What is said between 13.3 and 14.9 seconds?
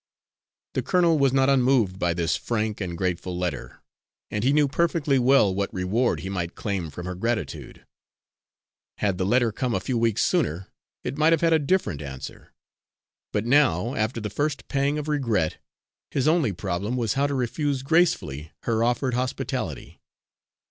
But, now, after the first